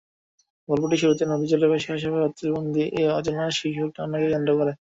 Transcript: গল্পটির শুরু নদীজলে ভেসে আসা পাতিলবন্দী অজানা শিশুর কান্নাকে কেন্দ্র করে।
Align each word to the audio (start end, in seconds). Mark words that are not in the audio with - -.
গল্পটির 0.69 0.99
শুরু 1.01 1.13
নদীজলে 1.31 1.65
ভেসে 1.71 1.89
আসা 1.93 2.09
পাতিলবন্দী 2.15 2.83
অজানা 3.17 3.45
শিশুর 3.57 3.89
কান্নাকে 3.95 4.27
কেন্দ্র 4.33 4.51
করে। 4.59 4.71